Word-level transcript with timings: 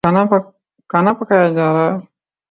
کھانا 0.89 1.11
پکایا 1.19 1.47
جا 1.53 1.67
رہا 1.73 1.85
ہے 1.87 1.97